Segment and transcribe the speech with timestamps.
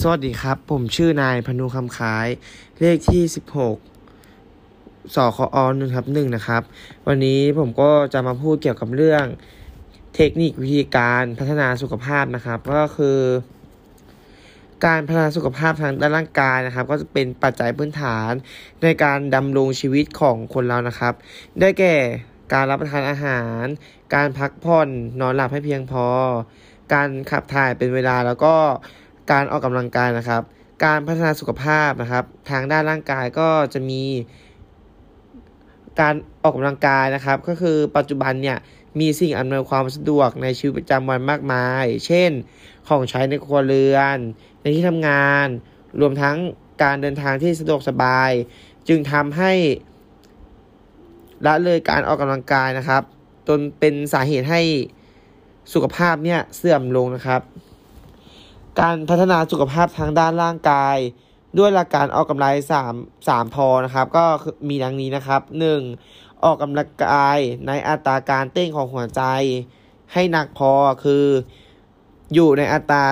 [0.00, 2.26] สวัสดีครับ ผมชื่อนายพนุคำขาย
[2.80, 3.22] เลขที่
[4.18, 6.62] 16สคอหนึ่งครับหนึ่งนะครับ
[7.06, 9.24] วันนี้ผมก็จะมาพูดเกี่ยวกับเรื่อง
[10.14, 13.18] เทคนิควิธีการพัฒนาสุขภาพนะครับ ก็คือ
[14.86, 18.30] การพัฒนาสุขภาพทางด้านร่างกายนะครับ ก็จะเป็นปัจจัยพื้นฐาน
[18.82, 21.14] ในการดำรงชีวิตของคนเรานะครับ
[21.60, 21.94] ได้แก่
[22.52, 23.64] การรับประทานอาหาร
[24.14, 24.88] การพักผ่อน
[25.20, 26.06] นอนหลับให้เพียงพอ
[26.94, 28.56] การขับถ่ายเป็นเวลาแล้วก็
[29.30, 30.42] การออกกำลังกายนะครับ
[30.84, 34.02] การพัฒนาสุขภาพนะครับ ทางด้านร่างกายก็จะมี
[36.00, 38.58] การออกกำลังกายนะครับ ก็คือปัจจุบันเนี่ย
[39.00, 42.30] มีสิ่งอำนวยความสะดวกในชีวิตประจำวันมากมาย เช่น
[42.88, 44.18] ของใช้ในครัวเรือน
[44.60, 45.46] ในที่ทำงาน
[46.00, 46.36] รวมทั้ง
[46.82, 48.30] การเดินทางที่สะดวกสบาย
[48.88, 49.52] จึงทำให้
[51.46, 53.02] ละเลยการออกกำลังกายนะครับ
[53.48, 54.60] จนเป็นสาเหตุให้
[55.72, 57.40] สุขภาพเนี่ยเสื่อมลงนะครับ
[58.80, 60.96] การพัฒนาสุขภาพทางด้านร่างกาย
[61.58, 62.94] ด้วยหลักการออกกำลังสาม
[63.28, 64.24] สามพอนะครับ ก็
[64.68, 65.80] มีดังนี้นะครับหนึ่ง
[66.44, 69.22] ออกกำลังกายในอัตราการเต้นของหัวใจ
[70.12, 70.72] ให้หนักพอ
[71.04, 71.24] คือ
[72.34, 73.04] อยู่ในอัตรา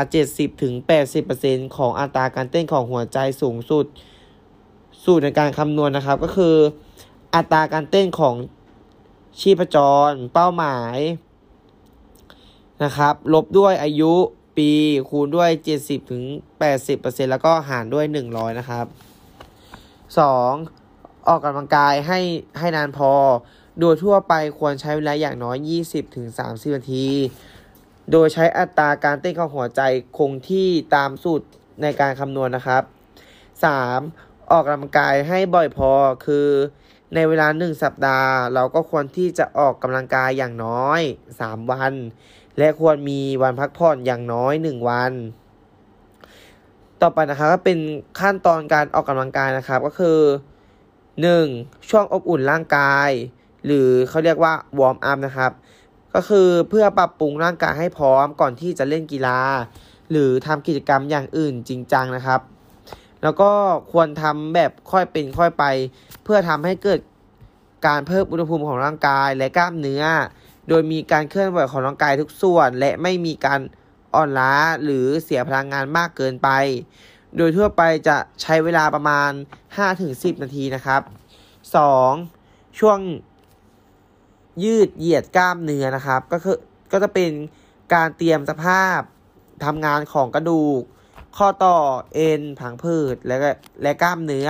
[0.64, 3.86] 70-80%ของอัตราการเต้นของหัวใจสูงสุด
[5.04, 6.56] สูตรในการคำนวณนะครับก็คือ
[7.34, 8.34] อัตราการเต้นของ
[9.40, 9.76] ชีพจ
[10.08, 10.96] ร เป้าหมาย
[12.84, 14.14] นะครับ ลบด้วยอายุ
[14.56, 14.70] ปี
[15.08, 16.22] คูณด้วย 70ถึง
[16.76, 18.86] 80%แล้วก็หารด้วย 100 นะครับ
[20.10, 21.28] 2.
[21.28, 22.20] ออกกำลังกายให้
[22.58, 23.12] ให้นานพอ
[23.80, 27.06] โดยทั่วไปควรใช้เวลาอย่างน้อย 20ถึง30 นาที
[28.10, 29.80] โดยใช้อัตราการเต้นของหัวใจ
[30.18, 31.46] คงที่ตามสูตร
[31.82, 32.82] ในการคำนวณนะครับ
[33.66, 34.50] 3.
[34.50, 35.90] ออกกำลังกายให้บ่อยพอ
[36.24, 36.48] คือ
[37.14, 41.00] ในเวลา 1 สัปดาห์ เราก็ควรที่จะออกกำลังกายอย่างน้อย
[41.38, 41.92] 3 วัน
[42.58, 45.12] และควรมีวันพักผ่อนอย่างน้อย 1 วัน
[47.02, 47.78] ต่อไปนะครับก็เป็น
[48.20, 50.18] ขั้นตอนการออกกำลังกายนะครับก็คือ
[51.24, 51.88] 1.
[51.88, 53.10] ช่วงอบอุ่นร่างกาย
[53.66, 55.52] หรือเขาเรียกว่าวอร์มอัพนะครับ
[56.14, 59.40] ก็คือเพื่อปรับปรุงร่างกายให้พร้อมก่อนที่จะเล่นกีฬา
[60.10, 62.40] หรือทำกิจกรรมอย่างอื่นจริงจังนะครับ
[63.22, 63.50] แล้วก็
[63.92, 65.64] ควรทำแบบค่อยเป็นค่อยไป
[66.24, 67.00] เพื่อทำให้เกิด
[67.86, 70.02] การเพิ่มอุณหภูมิของร่างกายและกล้ามเนื้อ
[70.68, 73.60] โดยมีการเคลื่อนไหวของร่างกายทุกส่วน และไม่มีการ
[74.14, 76.48] อ่อนล้าหรือเสียพลังงานมากเกินไป
[77.36, 79.30] โดยทั่วไปจะใช้เวลาประมาณ
[79.86, 81.02] 5-10 นาทีนะครับ
[82.10, 82.78] 2.
[82.78, 82.98] ช่วง
[84.64, 86.58] ยืดเหยียดกล้ามเนื้อนะครับ ก็คือ
[86.92, 87.30] ก็จะเป็น
[87.94, 89.00] การเตรียมสภาพ
[89.64, 90.82] ทำงานของกระดูก
[91.36, 91.76] ข้อต่อ
[92.14, 93.36] เอ็นผังผืดและ
[93.82, 94.48] และกล้ามเนื้อ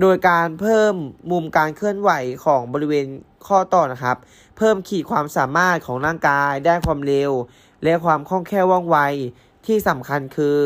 [0.00, 0.94] โดยการเพิ่ม
[1.30, 2.10] มุมการเคลื่อนไหว
[2.44, 3.06] ของบริเวณ
[3.46, 4.16] ข้อต่อนะครับ
[4.56, 7.32] เพิ่มขีดความสามารถของร่างกาย ได้ความเร็ว
[7.84, 8.98] และความคล่องแคล่วว่องไว
[9.66, 10.58] ที่สำคัญคือ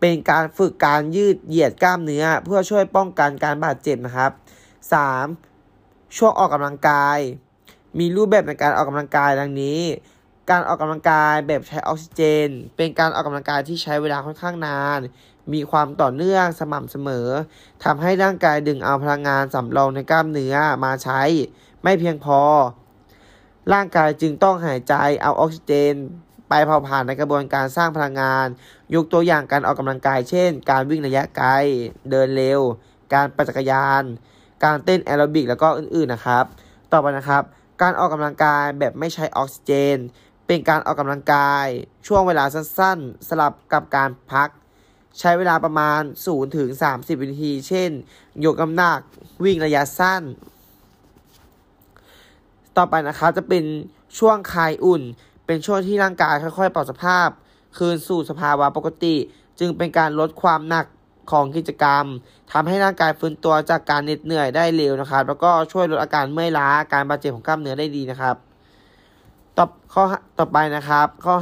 [0.00, 4.32] เป็นการฝึกการยืดเหยียดกล้ามเนื้อ เพื่อช่วยป้องกันการบาดเจ็บนะครับ
[5.42, 6.16] 3.
[6.16, 7.18] ช่วงออกกำลังกาย
[7.98, 9.80] มีรูปแบบในการออกกำลังกายดังนี้
[10.50, 15.00] การออกกำลังกายแบบใช้ออกซิเจน เป็นการออกกำลังกายที่ใช้เวลาค่อนข้างนาน
[15.52, 17.28] มีความต่อเนื่องสม่ำเสมอ
[17.84, 20.54] ทำให้ร่างกายดึงเอาพลังงานสำรองในกล้ามเนื้อ
[20.84, 21.22] มาใช้
[21.82, 22.40] ไม่เพียงพอ
[23.72, 25.94] ร่างกายจึงต้องหายใจเอาออกซิเจน
[26.48, 28.46] ไปเผาผ่านในกระบวนการสร้างพลังงาน
[28.94, 31.50] ยกตัวอย่างการออกกำลังกาย เช่น การวิ่งระยะไกล
[32.10, 32.60] เดินเร็ว
[33.14, 34.04] การปั่นจักรยาน
[34.64, 36.44] การเต้นแอโรบิกแล้วก็อื่นๆนะครับ
[36.92, 37.42] ต่อไปนะครับ
[37.82, 39.96] การออกกำลังกายแบบไม่ใช้ออกซิเจน
[40.46, 41.66] เป็นการออกกำลังกาย
[42.06, 44.48] ช่วงเวลาสั้นๆ สลับกับการพัก
[45.18, 47.90] ใช้เวลาประมาณ 0 ถึง 30 วินาที เช่น
[48.44, 49.00] ยกน้ำหนัก
[49.44, 50.22] วิ่งระยะสั้น
[52.76, 53.64] ต่อไปนะครับจะเป็น
[54.18, 55.02] ช่วงคลายอุ่น
[55.46, 57.28] เป็นช่วงที่ร่างกายค่อยๆปรับสภาพ
[57.78, 59.16] คืนสู่สภาวะปกติ
[59.58, 60.86] จึงเป็นการลดความหนัก
[61.30, 62.04] ของกิจกรรม
[62.52, 68.36] ทำให้ร่างกายฟื้นตัวจากการเหน็ดเหนื่อยได้เร็วนะครับ แล้วก็ช่วยลดอาการเมื่อยล้า การบาดเจ็บของกล้ามเนื้อได้ดีนะครับ
[69.56, 70.02] ต่อข้อ
[70.38, 71.34] ต่อไปนะครับ ข้อ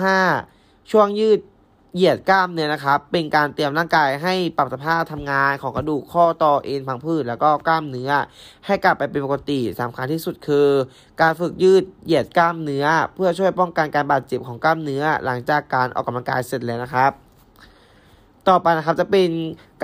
[0.43, 1.41] 5 ช่วงยืด
[1.97, 8.11] เหยียดกล้ามเนื้อนะครับ เป็นการเตรียมร่างกายให้ปรับสภาพทำงานของกระดูกข้อต่อเอ็นพังผืดแล้วก็กล้ามเนื้อ
[8.67, 10.69] ให้กลับไปเป็นปกติสำคัญที่สุดคือ
[11.21, 17.13] การฝึกยืดเหยียดกล้ามเนื้อ เพื่อช่วยป้องกันการบาดเจ็บของกล้ามเนื้อ หลังจากการออกกำลังกายเสร็จแล้วนะครับ
[18.49, 19.31] ต่อไปนะครับจะเป็น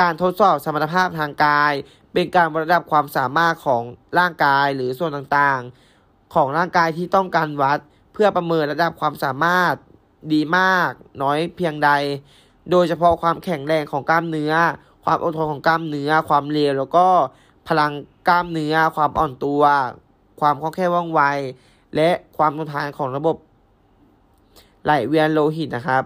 [0.00, 1.72] การทดสอบสมรรถภาพทางกาย
[2.12, 3.82] เป็นการวัดระดับความสามารถของ
[4.18, 7.78] ร่างกายหรือส่วนต่างๆ ของร่างกายที่ต้องการวัด
[8.12, 9.74] เพื่อประเมินระดับความสามารถ
[10.32, 10.90] ดีมาก
[11.22, 11.90] น้อยเพียงใด
[12.70, 14.54] โดยเฉพาะความแข็งแรงของกล้ามเนื้อ
[15.04, 17.06] ความอดทนของกล้ามเนื้อ ความเร็วแล้วก็
[17.68, 17.92] พลัง
[18.28, 19.62] กล้ามเนื้อ ความอ่อนตัว
[20.40, 21.22] ความคล่องแคล่วว่องไว
[21.96, 23.36] และความทนทานของระบบ
[24.84, 26.04] ไหลเวียนโลหิตนะครับ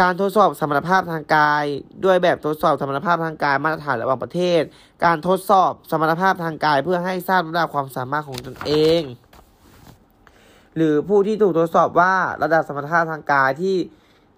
[0.00, 1.64] การทดสอบสมรรถภาพทางกาย
[2.04, 4.62] ด้วยแบบทดสอบสมรรถภาพทางกายมาตรฐานระหว่างประเทศ
[5.04, 9.02] การทดสอบสมรรถภาพทางกายเพื่อให้ทราบระดับความสามารถของตนเอง
[10.76, 13.76] หรือผู้ที่ถูกทดสอบว่าระดับสมรรถภาพทางกายที่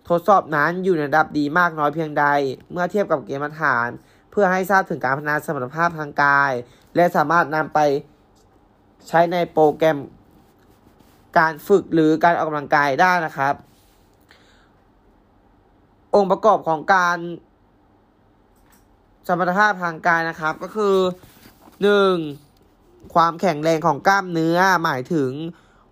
[0.08, 2.24] ทดสอบนั้นอยู่ในระดับดีมากน้อยเพียงใด
[2.72, 3.88] เมื่อเทียบกับเกณฑ์มาตรฐาน
[4.30, 6.52] เพื่อให้ทราบถึงการพัฒนาสมรรถภาพทางกาย
[6.96, 7.78] และสามารถนำไป
[9.08, 9.98] ใช้ในโปรแกรม
[11.38, 13.54] การฝึกหรือการออกกำลังกายได้นะครับ
[16.14, 17.18] องค์ประกอบของการ
[19.28, 20.96] สมรรถภาพทางกายนะครับก็คือ
[21.82, 22.14] หนึ่ง
[23.14, 25.30] ความแข็งแรงของกล้ามเนื้อหมายถึง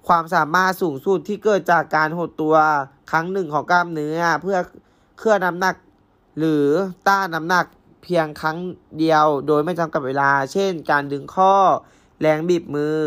[0.09, 2.57] ความสามารถสูงสุดที่เกิดจากการหดตัว
[3.11, 4.59] ครั้งหนึ่งของกล้ามเนื้อ เพื่อ
[5.19, 5.75] เคลื่อนน้ำหนัก
[6.39, 6.67] หรือ
[7.09, 7.67] ต้านน้ำหนัก
[8.03, 8.59] เพียงครั้ง
[8.99, 11.55] เดียว โดยไม่จำกัดเวลา เช่น การดึงข้อ
[12.21, 12.99] แรงบีบมือ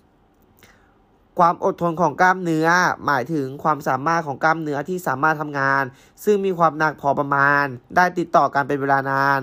[0.00, 1.38] 2.
[1.38, 2.68] ความอดทนของกล้ามเนื้อ
[3.06, 5.82] หมายถึงความสามารถของกล้ามเนื้อที่สามารถทำงาน
[6.24, 7.64] ซึ่งมีความหนักพอประมาณ
[7.96, 9.38] ได้ติดต่อกันเป็นเวลานาน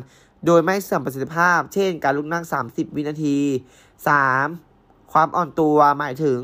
[0.46, 4.67] โดยไม่เสื่อมประสิทธิภาพ เช่น การลุกนั่ง 30 วินาที 3.
[5.20, 6.40] ความอ่อนตัวหมายถึง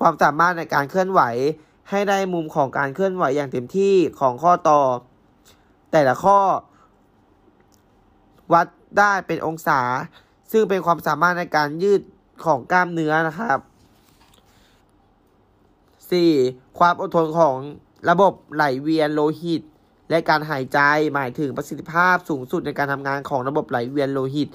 [0.00, 1.20] ความสามารถในการเคลื่อนไหว
[1.90, 4.80] ให้ได้มุมของการเคลื่อนไหวอย่างเต็มที่ของข้อต่อ
[5.92, 6.38] แต่ละข้อ
[8.52, 8.66] วัด
[8.98, 9.80] ได้เป็นองศา
[10.52, 12.02] ซึ่งเป็นความสามารถในการยืด
[12.44, 13.58] ของกล้ามเนื้อนะครับ
[15.98, 16.78] 4.
[16.78, 17.56] ความอดทนของ
[18.10, 19.62] ระบบไหลเวียนโลหิต
[20.10, 20.80] และการหายใจ
[21.14, 24.48] หมายถึงประสิทธิภาพสูงสุดในการทำงานของระบบไหลเวียนโลหิต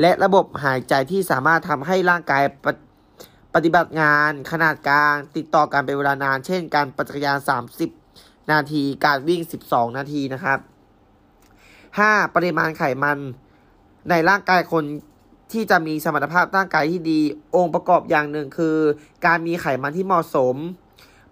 [0.00, 2.66] และระบบหายใจที่สามารถทำให้ร่างกายป
[3.64, 7.38] ฏิปฏิบัติงานขนาดกลางติดต่อกันเป็นเวลานาน เช่น การปั่นจักรยาน
[7.94, 10.58] 30 นาที การวิ่ง 12 นาทีนะครับ
[11.26, 12.34] 5.
[12.34, 13.18] ปริมาณไขมัน
[14.10, 14.84] ในร่างกายคน
[15.52, 17.20] ที่จะมีสมรรถภาพร่างกายที่ดี
[17.56, 18.76] องค์ประกอบอย่างหนึ่งคือ
[19.26, 20.56] การมีไขมันที่เหมาะสม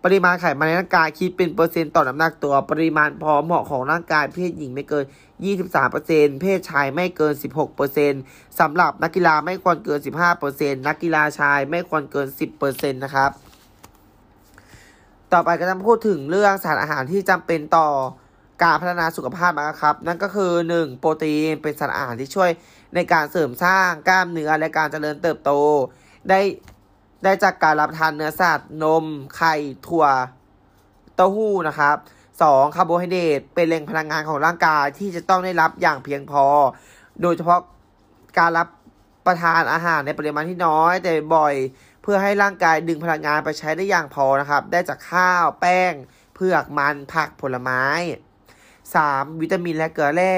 [0.04, 5.04] ปริมาณไขมันในร่างกายคิดเป็นเปอร์เซ็นต์ต่อน้ำหนักตัว ปริมาณพอเหมาะของร่างกายเพศหญิงไม่เกิน
[5.72, 7.34] 23%เพศชายไม่เกิน
[7.96, 10.00] 16%สำหรับนักกีฬาไม่ควรเกิน
[10.42, 12.28] 15%นักกีฬาชายไม่ควรเกิน
[12.60, 13.30] 10%นะครับ
[15.32, 17.88] ต่อไปก็จะพูดถึงเรื่องสารอาหารที่จำเป็นต่อ
[18.62, 20.98] การพัฒนาสุขภาพนะครับ นั่นก็คือ 1.
[20.98, 22.50] โปรตีนเป็นสารอาหารที่ช่วย
[22.94, 25.50] ในการเสริมสร้างกล้ามเนื้อและการเจริญเติบโต
[26.30, 26.40] ได้
[27.22, 29.04] ได้จากการรับทานเนื้อสัตว์ นม
[29.36, 29.54] ไข่
[29.86, 30.06] ถั่ว
[31.14, 31.96] เต้าหู้นะครับ
[32.36, 32.76] 2.
[32.76, 36.44] คาร์โบไฮเดรตเป็นแหล่งพลังงานของร่างกายที่จะต้องได้รับอย่างเพียงพอ
[37.22, 37.60] โดยเฉพาะ
[38.38, 38.68] การรับ
[39.26, 41.54] ประทานอาหารในปริมาณที่น้อย แต่บ่อย
[42.02, 45.92] เพื่อให้ร่างกายดึงพลังงานไปใช้ได้อย่างพอนะครับ ได้จากข้าวแป้ง
[46.34, 47.84] เผือกมันผักผลไม้
[48.62, 49.40] 3.
[49.40, 50.36] วิตามินและเกลือแร่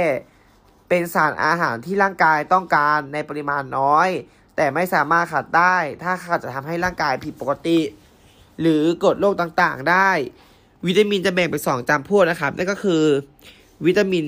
[0.89, 4.09] เป็นสารอาหารที่ร่างกายต้องการในปริมาณน้อย
[4.59, 7.79] แต่ไม่สามารถขาดได้ ถ้าขาดจะทำให้ร่างกายผิดปกติ
[8.61, 10.11] หรือกดโรคต่างๆ ได้
[10.87, 13.03] วิตามินจะแบ่งเป็นสองจำพวกนะครับ นั่นก็คือ
[13.87, 14.27] วิตามิน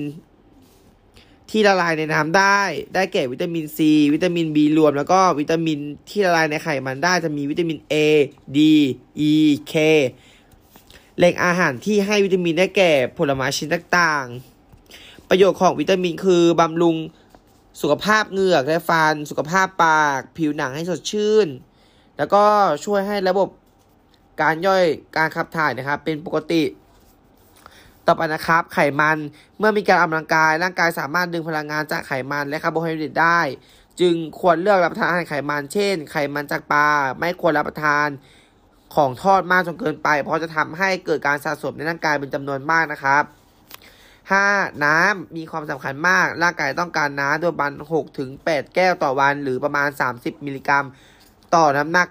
[1.49, 2.61] ที่ละลายในน้ำได้
[2.93, 3.79] ได้แก่วิตามิน C
[4.13, 5.79] วิตามิน B รวม แล้วก็วิตามิน
[6.09, 7.95] ที่ละลายในไขมันได้จะมีวิตามิน A
[8.57, 8.59] D
[9.31, 9.33] E
[9.71, 9.73] K
[11.17, 16.95] แหล่งอาหารที่ให้วิตามินได้แก่ผลไม้ชนิดต่างๆ ประโยชน์ของวิตามินคือบำรุง
[17.81, 21.47] สุขภาพเหงือกและฟัน สุขภาพปาก ผิวหนังให้สดชื่น
[22.17, 22.43] แล้วก็
[22.85, 23.49] ช่วยให้ระบบ
[24.41, 24.83] การย่อย
[25.17, 26.63] การขับถ่ายนะครับ เป็นปกติ
[28.07, 29.17] ต่อไปนะครับ ไขมัน
[29.57, 33.39] เมื่อมีการออกกำลังกาย ร่างกายสามารถดึงพลังงานจากไขมันและคาร์โบไฮเดรตได้
[33.99, 36.87] จึงควรเลือกรับประทานอาหารไขมันเช่น ไขมันจากปลา
[37.19, 38.07] ไม่ควรรับประทาน
[38.95, 43.23] ของทอดมากจนเกินไป เพราะจะทำให้เกิดการสะสมในร่างกายเป็นจำนวนมากนะครับ
[44.29, 44.83] 5.
[44.85, 50.85] น้ำมีความสำคัญมาก ร่างกายต้องการน้ำโดยประมาณ6ถึง8แก้วต่อวัน หรือประมาณ 30 มิลลิกรัม
[51.55, 52.07] ต่อน้ำหนัก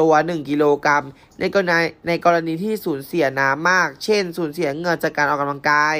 [0.00, 1.04] ตัว 1 กิโลกรัม
[1.40, 5.96] ในกรณีในกรณีที่สูญเสียน้ำมาก เช่น สูญเสียเงินจากการออกกำลังกาย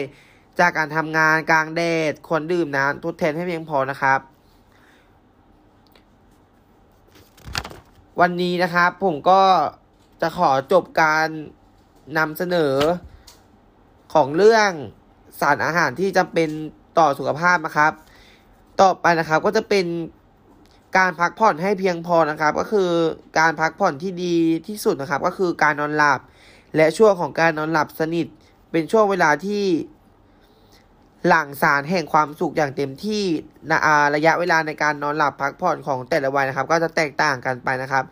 [0.61, 4.21] จากการทำงานกลางแดดควรดื่มน้ำทดแทนให้เพียงพอนะครับ
[8.21, 9.43] วันนี้นะครับผมก็
[10.21, 11.29] จะขอจบการ
[12.19, 12.75] นำเสนอ
[14.15, 14.71] ของเรื่อง
[15.41, 16.49] สารอาหารที่จำเป็น
[16.99, 17.93] ต่อสุขภาพนะครับ
[18.81, 19.87] ต่อไปนะครับก็จะเป็น
[20.99, 22.91] การพักผ่อนให้เพียงพอนะครับ ก็คือ
[23.39, 26.21] การพักผ่อนที่ดีที่สุดนะครับ ก็คือการนอนหลับ
[26.77, 28.27] และช่วงของการนอนหลับสนิท
[28.71, 29.65] เป็นช่วงเวลาที่
[31.29, 33.25] หลั่งสารแห่งความสุขอย่างเต็มที่
[33.71, 33.79] นะ
[34.15, 38.05] ระยะเวลาในการนอนหลับพักผ่อนของแต่ละวัยนะครับ ก็จะแตกต่างกันไปนะครับ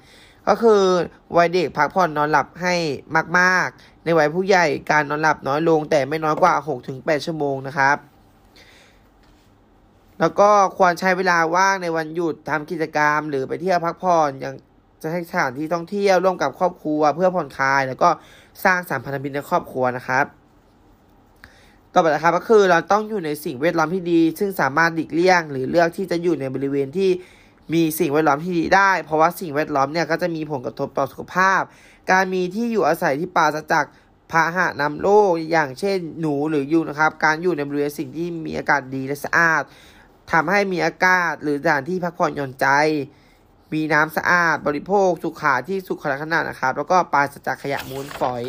[0.48, 0.82] ก็คือ
[1.36, 2.74] วัยเด็กพักผ่อนนอนหลับให้
[3.38, 6.54] มากๆ ในวัยผู้ใหญ่การนอนหลับน้อยลงแต่ไม่น้อยกว่า
[6.88, 7.96] 6-8 ชั่วโมงนะครับ
[10.20, 14.54] แล้วก็ควรใช้เวลาว่างในวันหยุดทำกิจกรรม หรือไปเที่ยวพักผ่อนอย่าง
[15.02, 18.08] จะให้สถานที่ท่องเที่ยวร่วมกับครอบครัว เพื่อผ่อนคลาย แล้วก็
[18.64, 20.24] สร้างสัมพันธมิตรในครอบครัวนะครับ
[21.92, 27.10] ต่อไปนะครับก็คือเราต้องอยู่ในสิ่งแวดล้อมที่ดี ซึ่งสามารถหลีกเลี่ยง หรือเลือกที่จะอยู่ในบริเวณที่
[27.72, 31.62] มีสิ่งแวดล้อมที่ดีได้ เพราะว่าสิ่งแวดล้อมเนี่ยก็จะมีผลกระทบต่อสุขภาพ
[32.10, 33.84] การมีที่อยู่อาศัยที่ปราศจาก
[34.30, 39.62] พาหะนำโรคอย่างเช่นหนูหรือยุงนะครับ การอยู่ในบริเวณสิ่งที่มีอากาศดีและสะอาด
[40.32, 42.66] ทำให้มีอากาศหรือสถานที่พักผ่อนหย่อนใจ
[43.72, 48.44] มีน้ำสะอาด บริโภค สุขาที่สุขลักษณะนะครับ แล้วก็ปราศจากขยะมูลฝอย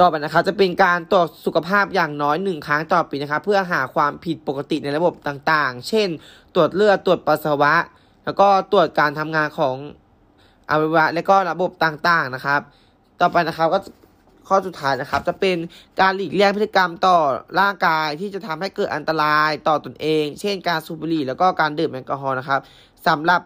[0.00, 6.08] ต่อไปนะครับจะเป็นการตรวจสุขภาพอย่างน้อยหนึ่งครั้งต่อปีนะครับเพื่อหาความผิดปกติในระบบต่างๆ เช่น
[6.54, 7.74] ตรวจเลือดตรวจปัสสาวะ
[8.24, 9.76] แล้วก็ตรวจการทำงานของ
[10.70, 12.60] อวัยวะและก็ระบบต่างๆนะครับ
[13.20, 13.78] ต่อไปนะครับก็
[14.48, 15.56] ข้อสุดท้ายนะครับจะเป็น
[16.00, 17.16] การหลีกเลี่ยงพฤติกรรมต่อ
[17.60, 22.60] ร่างกายที่จะทำให้เกิดอันตรายต่อตนเอง เช่น การสูบบุหรี่แล้วก็การดื่มแอลกอฮอล์นะครับ
[23.08, 23.40] สำหรับ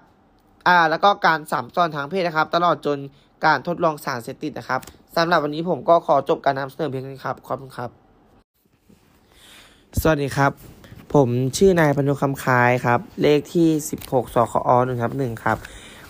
[0.68, 2.98] อ่าแล้วก็การสัมซ้อนทางเพศนะครับ ตลอดจน
[3.46, 4.80] การทดลองสารเสพติดนะครับ
[5.16, 7.90] สำหรับวันนี้ผมก็ขอจบการนำเสนอเพียงนี้ครับ ขอบคุณครับ
[10.00, 10.52] สวัสดีครับ
[11.14, 13.68] ผมชื่อนายพนุคำคายครับ เลขที่
[14.02, 15.56] 16สคอหนึ่งครับหนึ่งครับ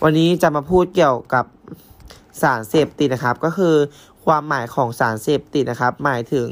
[0.03, 1.45] วันนี้จะมาพูดเกี่ยวกับ
[2.41, 3.75] สารเสพติดนะครับ ก็คือ
[4.25, 6.47] ความหมายของสารเสพติดนะครับ หมายถึง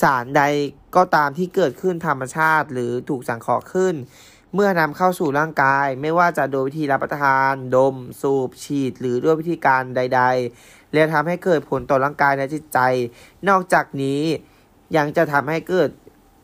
[0.00, 0.42] สารใด
[0.96, 3.94] ก็ตามที่เกิดขึ้นธรรมชาติ หรือถูกสังเคราะห์ขึ้น
[4.54, 10.22] เมื่อนำเข้าสู่ร่างกาย ไม่ว่าจะโดยวิธีรับประทาน ดม สูบ ฉีด หรือด้วยวิธีการใด
[10.56, 12.78] ๆ และทำให้เกิดผลต่อร่างกายและจิตใจ
[13.48, 14.22] นอกจากนี้
[14.96, 15.90] ยังจะทำให้เกิด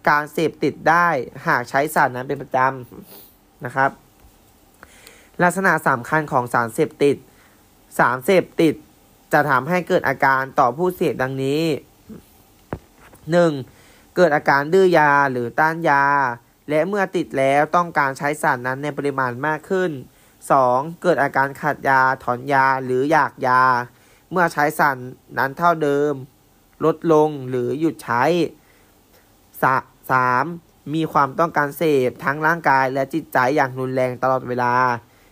[0.08, 1.08] การเสพติดได้
[1.46, 3.90] หากใช้สารนั้นเป็นประจำนะครับ
[5.42, 7.16] ลักษณะสำคัญของสารเสพติด
[7.98, 8.74] สารเสพติด
[9.32, 11.62] จะทำให้เกิดอาการต่อผู้เสพดังนี้
[13.28, 14.16] 1.
[14.16, 16.04] เกิดอาการดื้อยาหรือต้านยา
[16.68, 19.90] และเมื่อติดแล้วต้องการใช้สารนั้นในปริมาณมากขึ้น
[20.46, 21.02] 2.
[21.02, 23.62] เกิดอาการขาดยาถอนยาหรืออยากยา
[24.30, 24.98] เมื่อใช้สาร
[25.38, 26.12] นั้นเท่าเดิม
[26.84, 28.22] ลดลงหรือหยุดใช้
[28.98, 30.94] 3.
[30.94, 34.74] มีความต้องการเสพทั้งร่างกายและจิตใจอย่างรุนแรงตลอดเวลา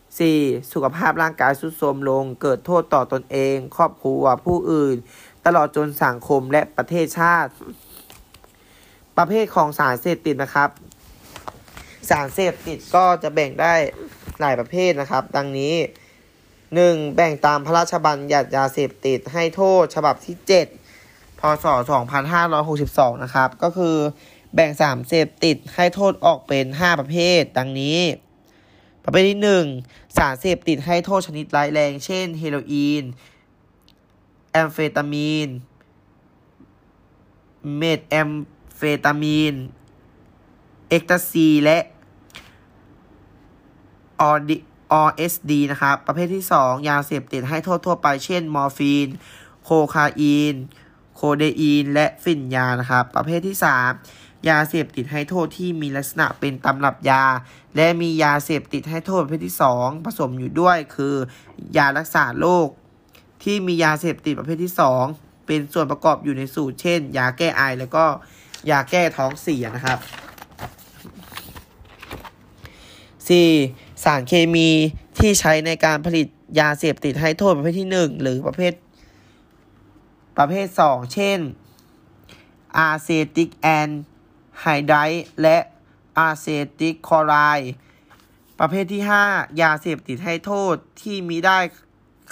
[0.08, 0.72] 4.
[0.72, 4.96] สุขภาพร่างกายทรุดโทรมลง เกิดโทษต่อตอนเอง ครอบครัวผู้อื่น
[5.46, 7.50] ตลอดจนสังคมและประเทศชาติ
[9.18, 10.70] ประเภทของสารเสพติดนะครับ
[12.10, 13.74] สารเสพติดก็จะแบ่งได้
[14.40, 15.74] หลายประเภทนะครับ ดังนี้
[16.46, 17.16] 1.
[17.16, 20.36] แบ่งตามพระราชบัญญัติยาเสพติดให้โทษฉบับที่
[20.88, 21.66] 7 พศ
[22.44, 23.96] 2562 นะครับ ก็คือ
[24.54, 28.00] แบ่งสารเสพติดให้โทษออกเป็น 5 ประเภท ดังนี้
[29.04, 29.40] ประเภทที่
[29.78, 33.04] 1 สารเสพติดให้โทษชนิดร้ายแรง เช่น เฮโรอีน
[34.50, 35.48] แอมเฟตามีน
[37.76, 38.30] เมทแอม
[38.76, 39.54] เฟตามีน
[40.88, 41.78] เอ็กตาซี และ
[44.92, 49.08] OSD นะครับ ประเภทที่ 2 ยาเสพติดให้โทษทั่วไป เช่น มอร์ฟีน
[49.64, 50.54] โคคาอีน
[51.16, 53.56] โคเดอีน และฝิ่นยา นะครับ ประเภทที่
[54.02, 57.24] 3 ยาเสพติดให้โทษที่มีลักษณะเป็นตำรับยา
[57.76, 61.14] และมียาเสพติดให้โทษประเภทที่ 2 ผสมอยู่ด้วยคือ
[61.76, 62.68] ยารักษาโรค
[63.42, 64.72] ที่มียาเสพติดประเภทที่
[65.10, 68.04] 2 เป็นส่วนประกอบอยู่ในสูตร เช่น ยาแก้ไอ แล้วก็
[68.70, 69.98] ยาแก้ท้องเสียนะครับ
[73.32, 74.04] 4.
[74.04, 74.68] สารเคมี
[75.18, 76.26] ที่ใช้ในการผลิต
[76.60, 78.72] ยาเสพติดให้โทษประเภทที่ 1 หรือประเภท
[80.38, 81.38] ประเภท 2 เช่น
[82.78, 83.88] อาเซติกแอน
[84.60, 84.94] ไฮได
[85.42, 85.58] และ
[86.18, 86.46] อาเซ
[86.80, 87.72] ติกคลอไรด์
[88.60, 91.58] ประเภทที่ 5 ยาเสพติดให้โทษที่มีได้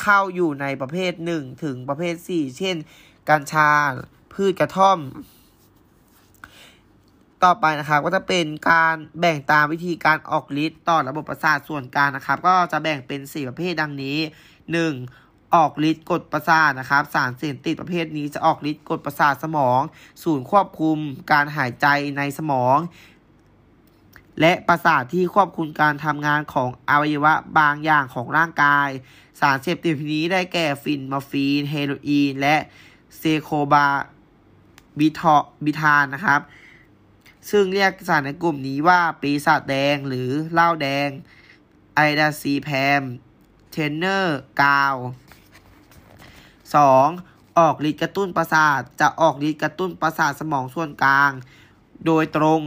[0.01, 2.77] เข้าอยู่ในประเภท 1 ถึงประเภท 4 เช่น
[3.31, 3.71] กัญชา
[4.33, 4.99] พืชกระท่อม
[7.45, 14.19] ต่อไปนะครับก็จะเป็นการแบ่งตามวิธีการออกฤทธิ์ต่อระบบประสาทส่วนกลางนะครับ ก็จะแบ่งเป็น 4 ประเภทดังนี้
[14.87, 15.55] 1.
[15.55, 19.81] ออกฤทธิ์กดประสาทนะครับ สารเสพติดประเภทนี้จะออกฤทธิ์กดประสาทสมอง
[20.23, 20.99] ศูนย์ควบคุม
[21.33, 22.77] การหายใจในสมอง
[24.41, 28.89] และประสาทที่ควบคุมการทำงานของอวัยวะบางอย่างของร่างกาย
[29.41, 32.57] สารเสพติดนี้ได้แก่ฝิ่นมอร์ฟีน เฮโรอีน และ
[33.19, 33.87] เซโคบาร์
[34.99, 36.41] บิทอบิทาลนะครับ
[37.51, 41.09] ซึ่งเรียกสารในกลุ่มนี้ว่าปีศาจแดงหรือเหล้าแห้ง
[41.95, 42.71] ไดอาซีแพ
[43.01, 43.03] ม
[43.71, 44.97] ทินเนอร์ กาว
[46.63, 47.59] 2.
[47.59, 51.31] ออกฤทธิ์กระตุ้นประสาท จะออกฤทธิ์กระตุ้นประสาทสมองส่วนกลาง
[52.07, 52.63] โดยตรง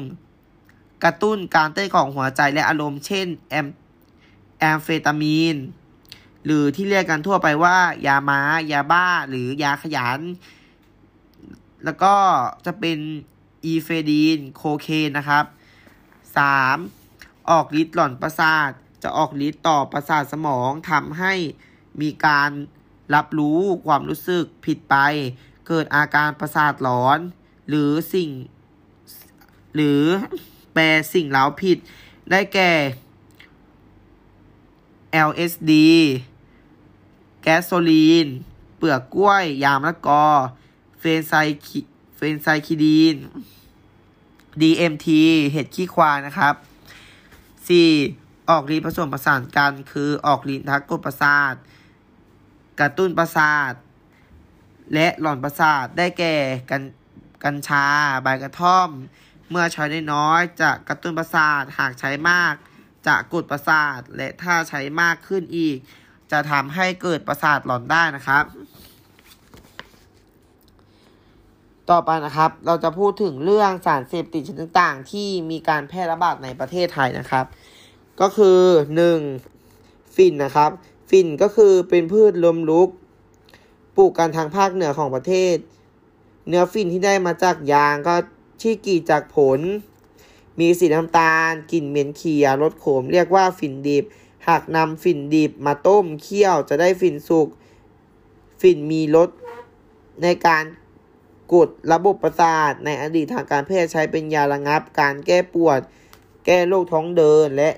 [1.03, 3.67] กระตุ้นการเต้นของหัวใจและอารมณ์ เช่นแอม
[4.59, 5.57] แอมเฟตามีน
[6.45, 7.77] หรือที่เรียกกันทั่วไปว่า
[8.07, 8.39] ยาม้า
[8.71, 10.19] ยาบ้า หรือ ยาขยัน
[11.83, 12.13] แล้วก็
[12.65, 12.99] จะเป็น
[13.65, 15.45] อีเฟดีน โคเคนนะครับ
[16.67, 17.49] 3.
[17.49, 18.69] ออกฤทธิ์หล่อนประสาท
[19.03, 21.33] จะออกฤทธิ์ต่อประสาทสมองทำให้
[22.01, 22.51] มีการ
[23.15, 24.95] รับรู้ความรู้สึกผิดไป
[25.67, 27.19] เกิดอาการประสาทหลอน
[27.69, 28.29] หรือสิ่ง
[29.75, 30.03] หรือ
[30.73, 31.77] แปลสิ่งเล้าผิด
[32.31, 32.71] ได้แก่
[35.29, 35.71] LSD
[37.41, 38.27] แก๊สโซลีน
[38.77, 40.25] เปลือกกล้วย ยามละกอ
[40.99, 41.33] เฟนไซ
[41.67, 41.69] ค
[42.15, 43.15] เฟนไซคิดีน
[44.61, 45.07] DMT
[45.51, 46.55] เห็ดขี้ควายนะครับ
[47.71, 48.49] 4.
[48.49, 51.53] ออกฤทธิ์ผสมประสานกัน คือออกฤทธิ์ทักกดประสาท
[52.79, 53.73] กระตุ้นประสาท
[54.93, 56.35] และหลอนประสาทได้แก่
[56.69, 56.81] กัน
[57.43, 57.85] กัญชา
[58.23, 58.89] ใบกระท่อม
[59.49, 62.53] เมื่อใช้ได้น้อยจะกระตุ้นประสาท หากใช้มาก
[63.07, 65.77] จะกดประสาท และถ้าใช้มากขึ้นอีก
[66.31, 68.43] จะทำให้เกิดประสาทหลอนได้นะครับ
[71.91, 77.45] ต่อไปนะครับ เราจะพูดถึงเรื่องสารเสพติดชนิดต่างๆ ที่มีการแพร่ระบาดในประเทศไทยนะครับ
[78.21, 78.59] ก็คือ
[79.37, 80.15] 1.
[80.15, 80.71] ฝิ่นนะครับ
[81.09, 82.89] ฝิ่นก็คือเป็นพืชลมลุก
[83.95, 85.55] ปลูกกันทางภาคเหนือของประเทศ
[86.47, 88.15] เนื้อฝิ่นที่ได้มาจากยางก็
[88.61, 89.59] ที่กีจากผล
[90.59, 94.05] มีสีน้ำตาลกลิ่นเหม็นเขียวรสขม เรียกว่าฝิ่นดิบ
[94.47, 97.47] หากนำฝิ่นดิบมาต้มเคี่ยวจะได้ฝิ่นสุก
[98.61, 99.29] ฝิ่นมีรส
[100.23, 100.63] ในการ
[101.53, 105.79] กดระบบประสาท ในอดีตทางการแพทย์ใช้เป็นยาระงับ การแก้ปวด
[106.45, 107.69] แก้โรคท้องเดินและ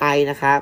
[0.00, 0.60] ไอนะครับ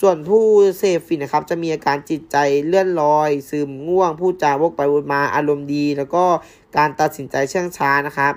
[0.00, 0.44] ส่วนผู้
[0.78, 6.24] เสพฝิ่นนะครับ จะมีอาการจิตใจเลื่อนลอย ซึมง่วงพูดจาวกไปวนมาอารมณ์ดี แล้วก็
[6.76, 8.34] การตัดสินใจเชื่องช้านะครับ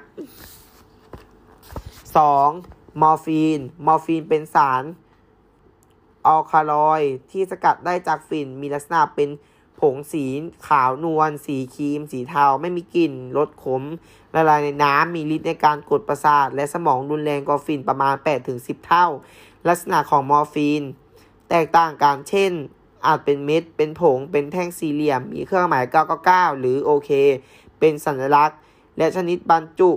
[2.10, 3.01] 2.
[3.01, 4.84] มอร์ฟีน มอร์ฟีนเป็นสาร
[6.27, 9.29] อัลคาลอยด์ที่สกัดได้จากฝิ่นมีลักษณะเป็น
[9.82, 10.26] ผงสี
[10.68, 13.84] ขาวนวล สีครีม สีเทา ไม่มีกลิ่น รสขม
[14.36, 18.16] ละลายในน้ำ มีฤทธิ์ในการกดประสาท และสมองรุนแรงกว่าฝิ่นประมาณ
[18.52, 19.08] 8-10 เท่า
[19.68, 20.84] ลักษณะของมอร์ฟีน
[21.50, 22.52] แตกต่างกัน เช่น
[23.06, 25.86] อาจเป็นเม็ด เป็นผง เป็นแท่งสี่เหลี่ยม มีเครื่องหมาย
[26.22, 27.12] 999 หรือโอเค
[27.80, 28.58] เป็นสัญลักษณ์
[28.98, 29.92] และชนิดบรรจุ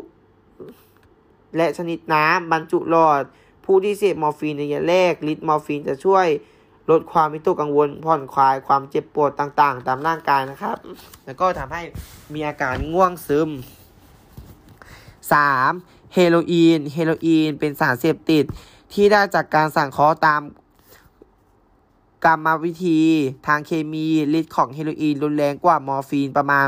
[1.57, 3.23] และชนิดน้ำบรรจุหลอด
[3.65, 6.27] ผู้ที่เสพมอร์ฟีนในระยะแรกฤทธิ์มอร์ฟีนจะช่วย
[6.91, 10.77] ลดความวิตกกังวลผ่อนคลายความเจ็บปวดต่างๆ ตามร่างกายนะครับ
[11.25, 11.83] แล้วก็ทำให้
[12.35, 13.51] มีอาการง่วงซึม
[15.41, 16.15] 3.
[16.15, 18.45] เฮโรอีน เฮโรอีนเป็นสารเสพติด
[18.93, 20.43] ที่ได้จากการสังเคราะห์ตาม
[22.25, 23.01] กรรมวิธี
[23.47, 24.07] ทางเคมี
[24.39, 26.67] ฤทธิ์ของเฮโรอีนรุนแรงกว่ามอร์ฟีนประมาณ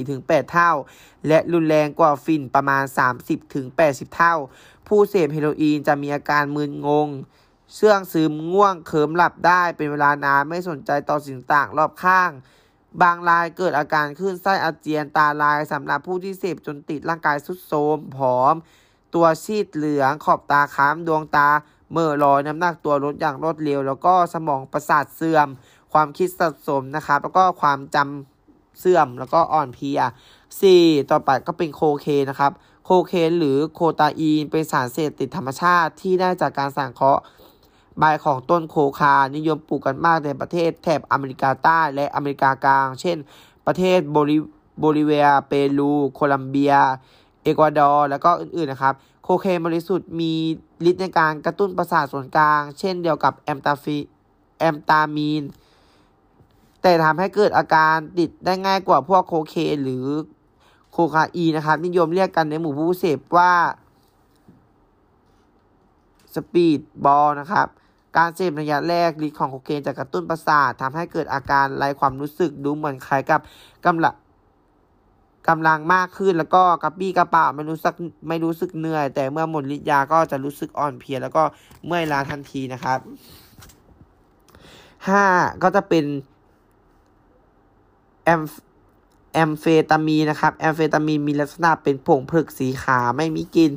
[0.00, 0.72] 4-8 เท่า
[1.28, 2.82] และรุนแรงกว่าฝิ่นประมาณ
[3.50, 4.34] 30-80 เท่า
[4.88, 7.08] ผู้เสพเฮโรอีนจะมีอาการมึนงง
[7.72, 12.30] เซื่องซึมง่วงเคลิ้มหลับได้เป็นเวลานานไม่สนใจต่อสิ่งต่างรอบข้าง
[13.02, 18.54] บางรายเกิดอาการคลื่นไส้อาเจียนตาลายสำหรับผู้ที่เสพจนติดร่างกายสุดโทมผอม
[19.14, 21.48] ตัวซีดเหลืองขอบตาค้ำดวงตา
[21.92, 25.48] เมื่อลอยน้ำหนักตัวลดอย่างรวดเร็ว แล้วก็สมองประสาทเสื่อม
[25.92, 30.00] ความคิดสะสมนะครับ แล้วก็ความจำเสื่อมแล้วก็อ่อนเพลีย
[30.54, 31.10] 4.
[31.10, 32.52] ต่อไปก็เป็นโคเคนนะครับ
[32.84, 37.22] โคเคนหรือโคตาอีนเป็นสารเสพติดธรรมชาติที่ได้จากการสังเคราะห์
[37.98, 43.16] ใบของต้นโคคา นิยมปลูกกันมากในประเทศแถบอเมริกาใต้และอเมริกากลาง เช่น
[43.66, 44.38] ประเทศโบลิ
[44.80, 46.74] โบลิเวีย เปรู โคลัมเบีย
[47.42, 50.32] เอกวาดอร์ แล้วก็อื่นๆนะครับ โคเคนบริสุทธิ์มี
[50.88, 53.98] ฤทธิ์ในการกระตุ้นประสาทส่วนกลาง เช่นเดียวกับแอมตาฟี
[54.58, 55.42] แอมเฟตามีน
[56.82, 60.06] แต่ทำให้เกิดอาการติดได้ง่ายกว่าพวกโคเคนหรือ
[60.92, 63.52] โคคาอีนะครับ นิยมเรียกกันในหมู่ผู้เสพว่า
[66.34, 67.68] speedball นะครับ
[68.16, 73.40] การเสพระยะแรกฤทธิ์ของโคเคนจะกระตุ้นประสาททำให้เกิดอาการไร้ความรู้สึกดูเหมือนคล้ายกับ
[73.86, 74.14] กำลัง
[75.48, 77.94] กำลังมากขึ้นแล้วก็กระปี้กระเป๋าไม่รู้สึก
[78.28, 81.42] ไม่รู้สึกเหนื่อย แต่เมื่อหมดฤทธิ์ยาก็จะรู้สึกอ่อนเพลีย แล้วก็
[81.86, 82.98] เมื่อยล้าทันทีนะครับ
[85.08, 85.24] ห้า
[85.62, 86.04] ก็จะเป็น
[88.24, 88.42] แอม
[89.34, 93.72] แอมเฟตามีนนะครับแอมเฟตามีนมีลักษณะเป็นผงผลึกสีขาวไม่มีกลิ่น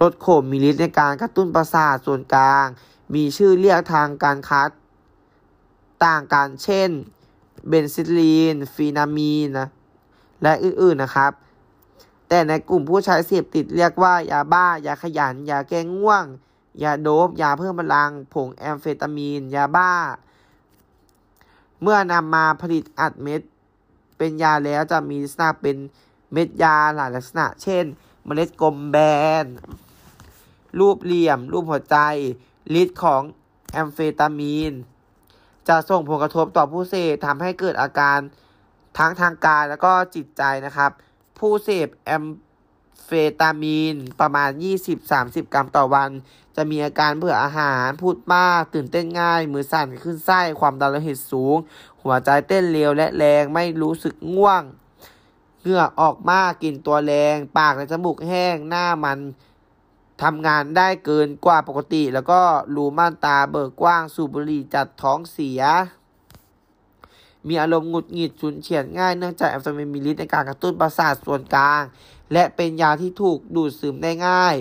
[0.00, 2.66] ลดขมมีฤทธิ์ในการกระตุ้นประสาทส่วนกลาง
[3.14, 4.62] มีชื่อเรียกทางการค้า
[6.04, 6.90] ต่างกันเช่น
[7.68, 9.68] เบนซิลีน ฟีนามีนนะ
[10.42, 11.32] และอื่นๆนะครับ
[12.28, 16.24] แต่ในกลุ่มผู้ใช้เสพติดเรียกว่ายาบ้า ยาขยัน ยาแก้ง่วง
[16.82, 19.92] ยาโดบ ยาเพิ่มพลัง ผงแอมเฟตามีน ยาบ้า
[21.82, 23.40] เมื่อนำมาผลิตอัดเม็ด
[24.16, 25.76] เป็นยาแล้วจะมีลักษณะเป็น
[26.32, 27.84] เม็ดยาหลายลักษณะ เช่น
[28.24, 28.96] เมล็ดกลมแบ
[29.44, 29.46] น
[30.78, 31.98] รูปเหลี่ยม รูปหัวใจ
[32.80, 33.22] ฤทธิ์ของ
[33.72, 34.72] แอมเฟตามีน
[35.68, 38.18] จะส่งผลกระทบต่อผู้เสพทำให้เกิดอาการ
[38.98, 40.90] ทั้งทางกายแล้วก็จิตใจนะครับ
[41.38, 42.24] ผู้เสพแอม
[43.06, 44.50] เฟตามีนประมาณ
[45.00, 46.10] 20-30 กรัมต่อวัน
[46.56, 51.56] จะมีอาการเบื่ออาหาร พูดมาก ตื่นเต้นง่าย มือสั่นขึ้นไส้ ความดันโลหิตสูง
[52.02, 54.62] หัวใจเต้นเร็วและแรง ไม่รู้สึกง่วง
[55.62, 59.18] เหงื่อออกมาก กลิ่นตัวแรง ปากและจมูกแห้ง หน้ามัน
[60.22, 62.40] ทำงานได้เกินกว่าปกติ แล้วก็
[62.74, 65.62] รูม่านตาเบิกกว้างสูบบุหรี่จัดท้องเสีย
[67.48, 71.82] มีอารมณ์หงุดหงิดฉุนเฉียดง่ายเนื่องจากแอมโฟเมนมีฤทธิ์ในการกระตุ้นประสาทส่วนกลาง
[72.32, 74.54] และเป็นยาที่ถูกดูดซึมได้ง่าย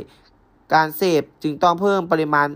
[0.74, 2.48] การเสพจึงต้องเพิ่มปริมาณ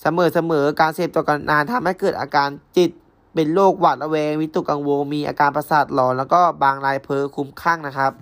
[0.00, 0.06] เส
[0.50, 2.90] มอๆการเสพต่อกันนานทำให้เกิดอาการจิต
[3.34, 8.12] เป็นโรคหวาดระแวงวิตกกังวลมีอาการประสาทหลอนแล้วก็บางรายเพ้อคุ้มคลั่งนะครับ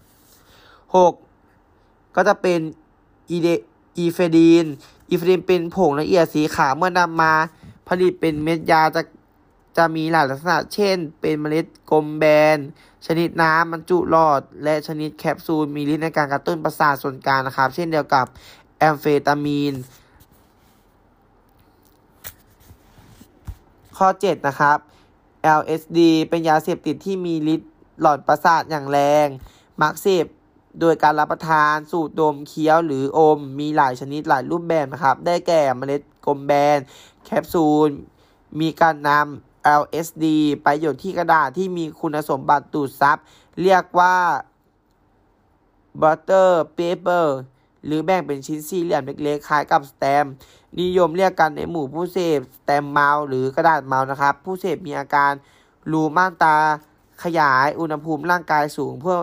[0.97, 1.13] 6.
[2.17, 2.61] ก็จะเป็น
[3.31, 3.49] อีเด
[3.99, 4.67] อีเฟดีน
[5.11, 7.33] อีเฟดีนเป็นผงละเอียดสีขาวเมื่อนำมา
[7.89, 9.03] ผลิตเป็นเม็ดยาจะ
[9.77, 12.25] จะมีหลายลักษณะ เช่น เป็นเมล็ดกลมแบ
[12.57, 12.59] น
[13.07, 18.27] ชนิดน้ำบรรจุหลอด และชนิดแคปซูล มีฤทธิ์ในการกระตุ้นประสาทส่วนกลางนะครับ เช่นเดียวกับ
[18.79, 19.75] แอมเฟตามีน
[23.97, 24.79] ข้อ 7 นะครับ
[25.61, 29.27] LSD เป็นยาเสพติดที่มีฤทธิ์หลอนประสาทอย่างแรง
[29.83, 30.27] มักเสพ
[30.81, 36.79] โดยการรับประทานสูดดมเคี้ยวหรืออมมีหลายชนิดหลายรูปแบบนะครับ ได้แก่เมล็ดกลมแบน
[37.25, 37.91] แคปซูล
[38.61, 40.25] มีการนำ LSD
[40.63, 43.19] ไปหยดที่กระดาษที่มีคุณสมบัติดูดซับ
[43.63, 44.17] เรียกว่า
[46.01, 47.27] blotter paper
[47.85, 50.25] หรือแบ่งเป็นชิ้นสี่เหลี่ยมเล็กๆ คล้ายกับแสตมป์
[50.81, 55.33] นิยมเรียกกันในหมู่ผู้เสพแสตมป์เมาหรือกระดาษเมานะครับ ผู้เสพมีอาการ
[55.93, 56.57] รูม่านตา
[57.25, 59.19] ขยายอุณหภูมิร่างกายสูงเพื่อ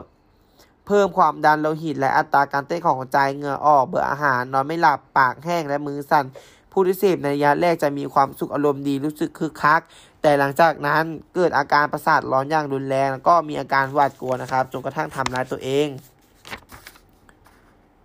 [0.87, 6.25] เพิ่มความดันโลหิตและอัตราการเต้นของหัวใจเหงื่อออกเบื่ออาหาร นอนไม่หลับปากแห้งและมือสั่น
[6.71, 9.81] ผู้ที่เสพในระยะแรกจะมีความสุขอารมณ์ดีรู้สึกคึกคัก
[10.21, 11.03] แต่หลังจากนั้น
[11.35, 15.87] เกิดอาการประสาทร้อนอย่างรุนแรง แล้วก็มีอาการหวาดกลัวนะครับจนกระทั่งทำร้ายตัวเอง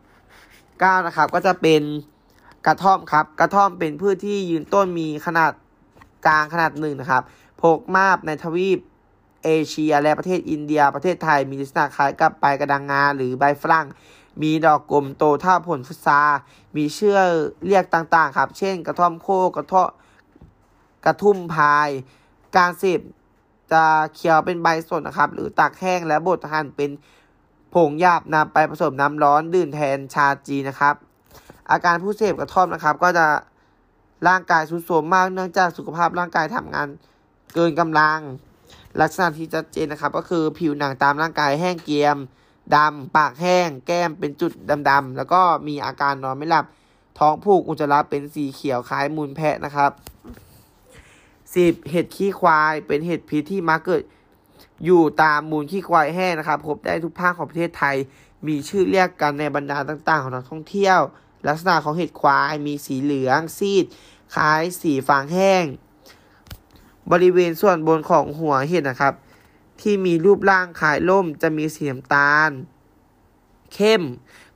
[0.01, 1.83] 9นะครับก็จะเป็น
[2.67, 5.53] กระท่อมครับ กระท่อมเป็นพืชที่ยืนต้นมีขนาด
[6.27, 7.23] กลางขนาดหนึ่งนะครับ
[7.61, 8.79] พกมากในทวีป
[9.45, 13.87] เอเชียและประเทศอินเดีย ประเทศไทยมีลักษณะคล้ายกับใบกระดังงาหรือใบฝรั่ง
[14.43, 16.21] มีดอกกลมโตเท่าผลฟุตซา
[16.77, 17.19] มีเชื่อ
[17.67, 19.83] เรียกต่างๆ ครับ เช่น กระท่อมโคกระท่อ
[21.07, 21.89] กระทุ่มพาย
[22.57, 23.01] การเสพ
[23.73, 26.91] จะเคี้ยวเป็นใบสดนะครับ หรือตักแห้งและบดหั่นเป็น
[27.75, 30.95] ผงหยาบนำไปผสมน้ำร้อนดื่มแทนชาจีนะครับ
[31.71, 33.27] อาการผู้เสพกระท่อมนะครับ ก็จะ
[34.29, 36.89] ร่างกายสุดโทรมมากเนื่องจากสุขภาพร่างกายทำงาน
[37.55, 38.21] เกินกำลัง
[39.01, 42.17] ลักษณะที่ชัดเจนนะครับ ก็คือผิวหนังตามร่างกายแห้งเกรียม
[42.75, 44.53] ดำปากแห้ง แก้มเป็นจุด
[44.91, 46.65] ดำๆแล้วก็มีอาการนอนไม่หลับ
[47.19, 49.91] ท้องผูกอุจจาระเป็นสีเขียวคล้ายมูลแพะนะครับ
[51.55, 54.03] สิบเห็ดขี้ควายเป็นเห็ดพิษที่มักเกิด
[54.85, 57.97] อยู่ตามมูลขี้ควายแห้งนะครับ พบได้ทุกภาคของประเทศไทย
[58.47, 61.01] มีชื่อเรียกกันในบรรดาต่างๆ ของนักท่องเที่ยว
[61.49, 63.85] ลักษณะของเห็ดควายมีสีเหลืองซีด
[64.35, 65.65] คล้ายสีฟางแห้ง
[67.13, 69.15] บริเวณส่วนบนของหัวเห็ดนะครับ
[69.81, 72.51] ที่มีรูปร่างคล้ายล่มจะมีสีน้ำตาล
[73.75, 74.03] เข้ม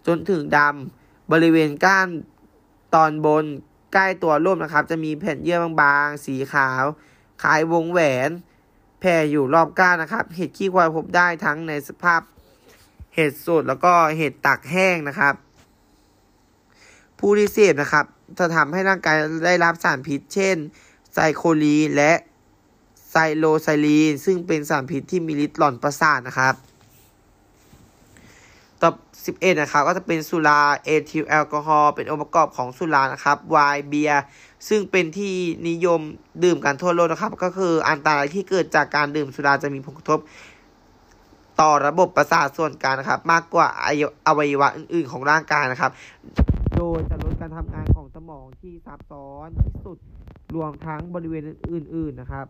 [0.06, 2.08] จนถึงดำบริเวณก้าน
[2.94, 3.44] ตอนบน
[3.92, 6.84] ใกล้ตัวร่มนะครับ จะมีแผ่นเยื่อบางๆ สีขาว
[7.42, 8.30] คล้ายวงแหวน
[9.00, 12.20] แผ่อยู่รอบก้านนะครับ เห็ดขี้ควายพบได้ทั้งในสภาพ
[13.14, 15.34] เห็ดสดแล้วก็เห็ดตากแห้งนะครับ
[17.18, 18.06] ผู้ที่เสพนะครับ
[18.38, 20.56] จะทำให้ร่างกายได้รับสารพิษ เช่น
[21.12, 22.12] ไซโลไซบีนและ
[23.16, 26.54] ไซโลซีน ซึ่งเป็นสารพิษที่มีฤทธิ์หลอนประสาทนะครับ
[28.80, 28.90] ต่อ
[29.24, 34.22] 11 นะครับ ก็จะเป็นสุราเอทิลแอลกอฮอล์เป็นองค์ประกอบของสุรานะครับไวน์เบียร์
[34.68, 35.34] ซึ่งเป็นที่
[35.68, 36.00] นิยม
[36.44, 40.18] ดื่มกันทั่วโลกนะครับ ก็คืออันตรายที่เกิดจากการดื่มสุราจะมีผลกระทบ
[41.60, 43.68] ต่อระบบประสาทส่วนกลางนะครับ มากกว่า
[44.26, 45.90] อวัยวะอื่น ๆ ของร่างกายนะครับ
[46.76, 49.98] โดยจะลดการทำงานของสมองที่ซับซ้อนที่สุด
[50.54, 52.46] รวมทั้งบริเวณอื่น ๆ นะครับ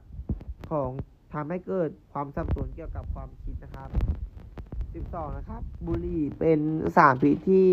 [0.71, 0.91] ของ
[1.35, 3.89] ทำให้เกิดความสับสนเกี่ยวกับความคิดนะครับ
[4.85, 6.61] 12 นะครับ บุหรี่เป็น
[6.97, 7.67] สารพิษที่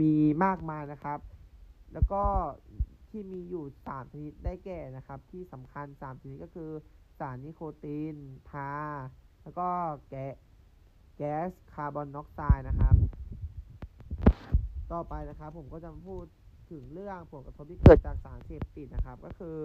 [0.00, 0.14] มี
[0.44, 1.18] มากมายนะครับ
[1.92, 2.22] แล้วก็
[3.08, 6.70] ที่มีอยู่สารชนิดได้แก่นะครับ ที่สำคัญสารชนิดก็คือ
[7.18, 8.16] สารนิโคติน
[8.50, 8.72] ทา
[9.42, 9.68] แล้วก็
[10.10, 10.14] แก
[11.16, 12.94] แก๊สคาร์บอนมอนอกไซด์นะครับ
[14.92, 16.24] ต่อไปนะครับ ผมก็จะพูด
[16.70, 19.56] ถึงเรื่องผลกระทบที่เกิดจากสารเสพติดนะครับ ก็คือ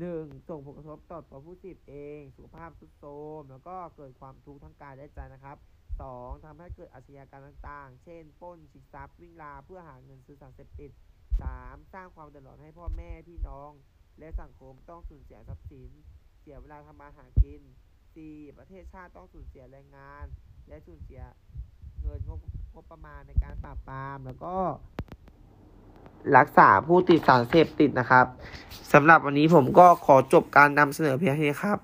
[0.00, 5.56] หนึ่งส่งผลกระทบต่อตัวผู้ติดเอง สุขภาพทุดโทรมแล้วก็เกิดความทุกข์ทั้งกายและใจนะครับ
[6.00, 6.44] 2.
[6.44, 10.90] ทำให้เกิดอาชญากรรมต่างๆ เช่นปล้นชิงทรัพย์วิ่งราเพื่อหาเงินซื้อสารเสพติด
[11.40, 11.92] 3.
[11.92, 13.70] สร้างความเดือดร้อนให้พ่อแม่พี่น้อง
[14.18, 15.90] และสังคมต้องสูญเสียทรัพย์สิน
[16.40, 17.62] เสียเวลาทำมาหากิน
[18.10, 18.58] 4.
[18.58, 20.24] ประเทศชาติต้องสูญเสียแรงงาน
[20.68, 21.22] และสูญเสีย
[22.02, 22.40] เงินงบ
[22.74, 24.54] งบประมาณในการปราบปรามแล้วก็
[26.36, 28.26] รักษาผู้ติดสารเสพติดนะครับ
[28.92, 31.78] สำหรับวันนี้ผมก็ขอจบการนำเสนอเพียงเท่านี้ครับ